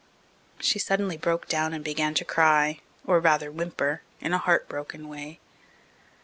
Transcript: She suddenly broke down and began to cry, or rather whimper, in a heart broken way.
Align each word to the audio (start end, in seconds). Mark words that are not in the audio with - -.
She 0.59 0.79
suddenly 0.79 1.15
broke 1.15 1.47
down 1.47 1.73
and 1.73 1.83
began 1.83 2.15
to 2.15 2.25
cry, 2.25 2.79
or 3.05 3.19
rather 3.19 3.51
whimper, 3.51 4.01
in 4.19 4.33
a 4.33 4.39
heart 4.39 4.67
broken 4.67 5.07
way. 5.07 5.39